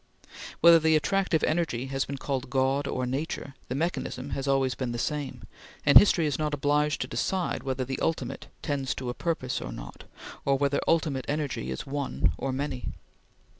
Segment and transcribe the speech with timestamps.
[0.61, 4.73] Whether the attractive energy has been called God or Nature, the mechanism has been always
[4.73, 5.43] the same,
[5.85, 9.71] and history is not obliged to decide whether the Ultimate tends to a purpose or
[9.71, 10.05] not,
[10.43, 12.87] or whether ultimate energy is one or many.